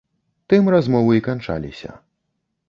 [0.53, 1.91] Тым размовы і канчаліся.